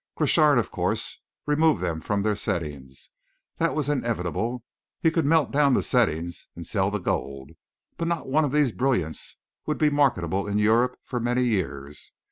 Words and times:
"Crochard, 0.17 0.57
of 0.57 0.71
course, 0.71 1.19
removed 1.45 1.79
them 1.79 2.01
from 2.01 2.23
their 2.23 2.35
settings 2.35 3.11
that 3.57 3.75
was 3.75 3.87
inevitable. 3.87 4.63
He 4.99 5.11
could 5.11 5.27
melt 5.27 5.51
down 5.51 5.75
the 5.75 5.83
settings 5.83 6.47
and 6.55 6.65
sell 6.65 6.89
the 6.89 6.97
gold; 6.97 7.51
but 7.97 8.07
not 8.07 8.27
one 8.27 8.43
of 8.43 8.51
these 8.51 8.71
brilliants 8.71 9.37
would 9.67 9.77
be 9.77 9.91
marketable 9.91 10.47
in 10.47 10.57
Europe 10.57 10.97
for 11.03 11.19
many 11.19 11.43
years. 11.43 12.13